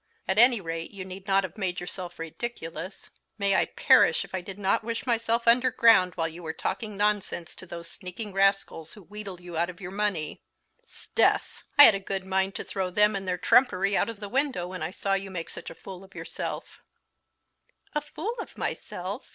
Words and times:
At 0.27 0.39
any 0.39 0.59
rate, 0.59 0.89
you 0.89 1.05
need 1.05 1.27
not 1.27 1.43
have 1.43 1.59
made 1.59 1.79
yourself 1.79 2.17
ridiculous. 2.17 3.11
May 3.37 3.55
I 3.55 3.65
perish 3.65 4.25
if 4.25 4.33
I 4.33 4.41
did 4.41 4.57
not 4.57 4.83
wish 4.83 5.05
myself 5.05 5.47
underground 5.47 6.15
while 6.15 6.27
you 6.27 6.41
were 6.41 6.53
talking 6.53 6.97
nonsense 6.97 7.53
to 7.53 7.67
those 7.67 7.87
sneaking 7.87 8.33
rascals 8.33 8.93
who 8.93 9.03
wheedle 9.03 9.39
you 9.39 9.57
out 9.57 9.69
of 9.69 9.79
your 9.79 9.91
money! 9.91 10.41
S'death! 10.87 11.61
I 11.77 11.83
had 11.83 11.93
a 11.93 11.99
good 11.99 12.23
mind 12.25 12.55
to 12.55 12.63
throw 12.63 12.89
them 12.89 13.15
and 13.15 13.27
their 13.27 13.37
trumpery 13.37 13.95
out 13.95 14.09
of 14.09 14.19
the 14.19 14.27
window 14.27 14.67
when 14.69 14.81
I 14.81 14.89
saw 14.89 15.13
you 15.13 15.29
make 15.29 15.51
such 15.51 15.69
a 15.69 15.75
fool 15.75 16.03
of 16.03 16.15
yourself." 16.15 16.81
"A 17.93 18.01
fool 18.01 18.33
of 18.39 18.57
myself! 18.57 19.29